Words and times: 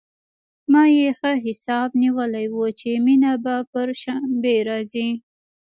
ما 0.71 0.83
يې 0.97 1.09
ښه 1.19 1.31
حساب 1.45 1.89
نيولى 2.01 2.45
و 2.49 2.57
چې 2.79 2.89
مينه 3.05 3.31
به 3.43 3.55
پر 3.71 3.87
شنبه 4.01 4.53
راځي. 4.67 5.09